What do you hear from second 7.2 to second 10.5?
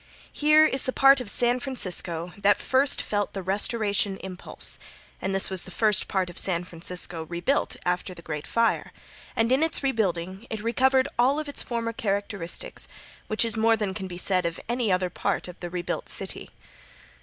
rebuilt after the great fire, and in its rebuilding